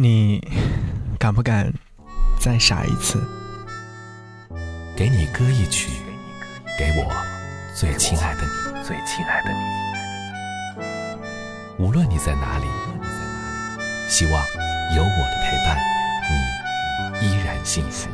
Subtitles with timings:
[0.00, 0.40] 你
[1.18, 1.72] 敢不敢
[2.38, 3.20] 再傻一次？
[4.96, 5.90] 给你歌一曲，
[6.78, 7.12] 给我
[7.74, 8.48] 最亲爱的你，
[8.84, 9.56] 最亲爱的你。
[11.84, 12.64] 无论你在哪里，
[14.08, 14.34] 希望
[14.94, 15.76] 有我的陪伴，
[17.20, 18.08] 你依然幸福。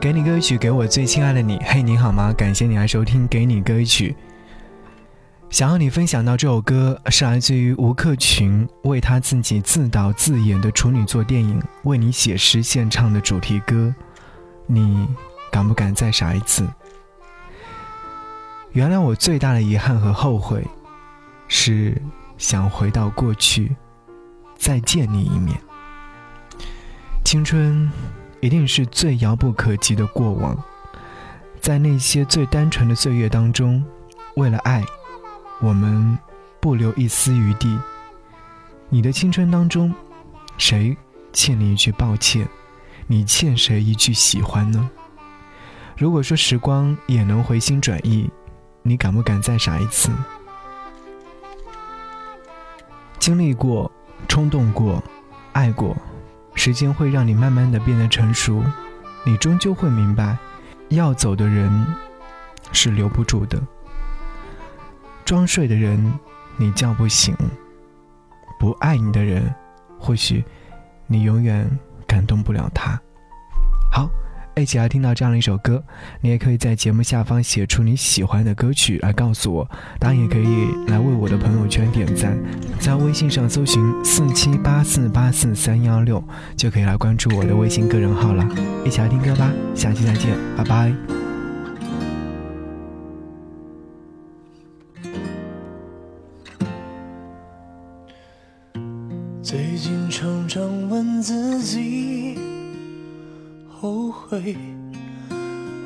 [0.00, 1.62] 给你歌曲，给我最亲爱的你。
[1.64, 2.32] 嘿，你好吗？
[2.36, 4.10] 感谢你来收听《给你歌曲》。
[5.50, 13.94] 想要你分享到这首歌，是来自于吴克群为他自己自导自演的处女作电影《为你写诗》献唱的主题歌。
[14.66, 15.08] 你
[15.50, 16.68] 敢不敢再傻一次？
[18.72, 20.62] 原来我最大的遗憾和后悔，
[21.48, 22.00] 是
[22.36, 23.74] 想回到过去，
[24.58, 25.58] 再见你一面。
[27.24, 27.90] 青春
[28.40, 30.62] 一定是最遥不可及的过往，
[31.58, 33.82] 在那些最单纯的岁月当中，
[34.36, 34.84] 为了爱。
[35.60, 36.18] 我们
[36.60, 37.78] 不留一丝余地。
[38.88, 39.94] 你的青春当中，
[40.56, 40.96] 谁
[41.32, 42.48] 欠你一句抱歉？
[43.06, 44.88] 你欠谁一句喜欢呢？
[45.96, 48.30] 如果说时光也能回心转意，
[48.82, 50.10] 你敢不敢再傻一次？
[53.18, 53.90] 经历过，
[54.28, 55.02] 冲动过，
[55.52, 55.96] 爱过，
[56.54, 58.62] 时间会让你慢慢的变得成熟。
[59.24, 60.38] 你终究会明白，
[60.90, 61.86] 要走的人
[62.72, 63.60] 是留不住的。
[65.28, 66.02] 装睡的人，
[66.56, 67.34] 你叫不醒；
[68.58, 69.54] 不爱你的人，
[70.00, 70.42] 或许
[71.06, 71.70] 你永远
[72.06, 72.98] 感动不了他。
[73.92, 74.08] 好，
[74.56, 75.84] 一起来听到这样的一首歌。
[76.22, 82.34] 你也可以在节目下方写出你喜欢的歌曲来告诉我，当然也可以来为我的朋友圈点赞，
[82.80, 86.24] 在微信上搜寻四七八四八四三幺六，
[86.56, 88.48] 就可以来关注我的微信个人号了。
[88.82, 91.17] 一起来听歌吧，下期再见，拜拜。
[101.58, 102.38] 自己，
[103.68, 104.56] 后悔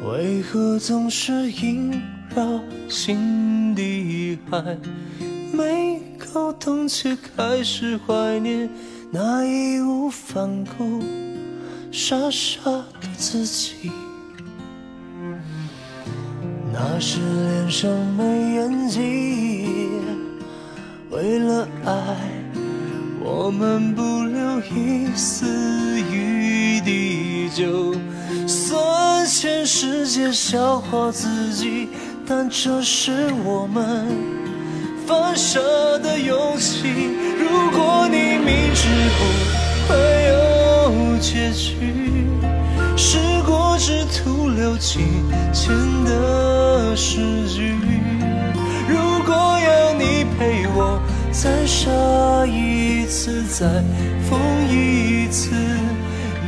[0.07, 1.91] 为何总是萦
[2.37, 2.61] 绕
[2.91, 4.77] 心底，还
[5.51, 8.69] 没搞懂，却开始怀念
[9.11, 11.03] 那义无反顾、
[11.91, 13.91] 傻傻的自己。
[16.71, 19.67] 那时脸上没演技，
[21.11, 22.42] 为了爱。
[23.35, 25.47] 我们不留一丝
[26.13, 27.95] 余地，就
[28.47, 31.89] 算全世界笑话自己，
[32.27, 34.07] 但这是我们
[35.07, 35.59] 犯傻
[36.03, 36.87] 的勇气。
[37.41, 39.25] 如果你明知不
[39.89, 39.97] 会
[40.29, 42.27] 有结局，
[42.99, 43.17] 是
[43.47, 44.99] 果只徒留几
[45.55, 47.92] 千的诗句。
[51.73, 53.67] 再傻一次，再
[54.29, 54.39] 疯
[54.69, 55.55] 一次，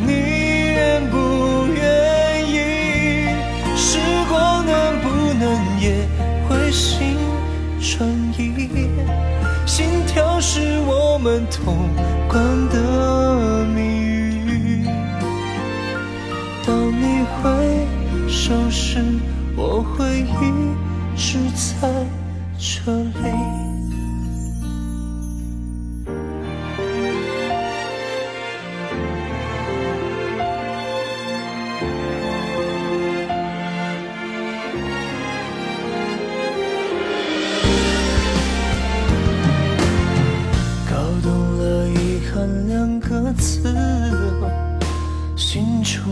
[0.06, 3.26] 你愿不愿意？
[3.74, 3.98] 时
[4.28, 6.06] 光能不能也
[6.46, 7.16] 会心
[7.80, 8.90] 转意？
[9.64, 11.74] 心跳是我们通
[12.28, 14.86] 关的谜语。
[16.66, 17.48] 当你回
[18.28, 19.02] 首时，
[19.56, 21.38] 我会一直
[21.80, 21.88] 在
[22.58, 23.83] 这里。
[42.68, 43.62] 两个字
[45.36, 46.02] 心中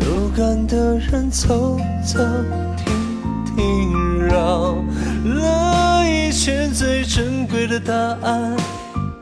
[0.00, 2.18] 有感的人走走
[2.76, 2.86] 停
[3.56, 4.76] 停，绕
[5.24, 8.56] 了一圈最珍贵的答案，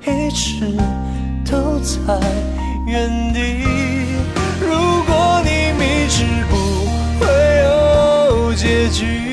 [0.03, 0.65] 一直
[1.51, 2.21] 都在
[2.87, 3.65] 原地。
[4.61, 4.69] 如
[5.07, 6.55] 果你明知不
[7.19, 7.27] 会
[7.65, 9.26] 有结局，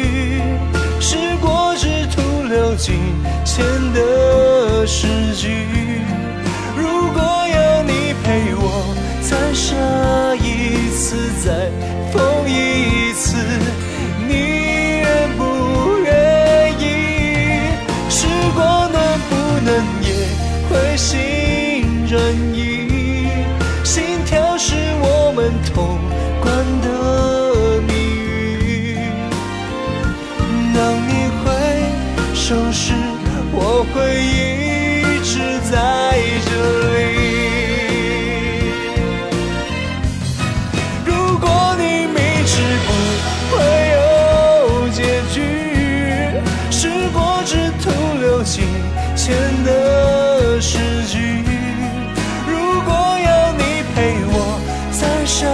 [18.65, 18.97] 我能
[19.29, 19.31] 不
[19.65, 19.69] 能
[20.01, 20.09] 也
[20.69, 22.11] 会心转
[22.53, 22.57] 意？
[23.83, 25.99] 心跳是我们通
[26.41, 26.47] 关
[26.81, 26.87] 的
[27.87, 28.97] 谜语。
[30.73, 30.77] 当
[31.07, 31.11] 你
[31.43, 31.45] 回
[32.33, 32.93] 首时，
[33.51, 35.31] 我会一直
[35.69, 36.12] 在。
[49.25, 49.33] 前
[49.63, 51.17] 的诗句。
[52.45, 54.59] 如果要你陪我
[54.91, 55.47] 再傻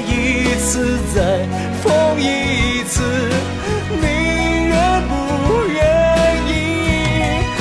[0.00, 1.46] 一次，再
[1.80, 3.00] 疯一次，
[4.00, 4.06] 你
[4.66, 4.74] 愿
[5.06, 5.12] 不
[5.70, 5.78] 愿
[6.48, 6.50] 意？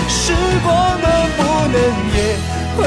[0.09, 1.05] 时光能
[1.37, 1.77] 不能
[2.17, 2.17] 也
[2.75, 2.79] 会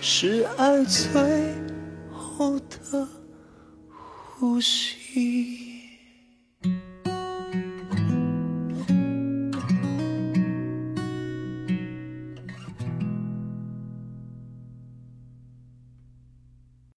[0.00, 1.54] 是爱最
[2.12, 3.08] 后的
[4.38, 5.75] 呼吸。